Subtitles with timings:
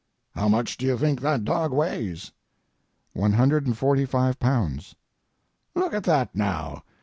[0.33, 2.31] "How much do you think that dog weighs?"
[3.13, 4.95] "One hundred and forty five pounds."
[5.75, 6.81] "Look at that, now!